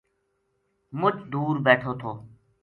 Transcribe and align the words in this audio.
مچ 0.99 1.15
دور 1.31 1.55
بیٹھو 1.65 1.91
تھو 1.99 2.11